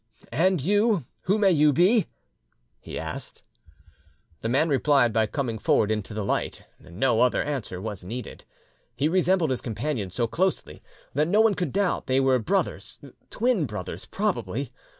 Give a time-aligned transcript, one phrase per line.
[0.31, 2.07] "And you, who may you be?"
[2.79, 3.43] he asked.
[4.39, 8.43] The man replied by coming forward into the light: no other answer was needed.
[8.95, 10.81] He resembled his companion so closely
[11.13, 12.97] that no one could doubt they were brothers
[13.29, 14.71] twin brothers, probably.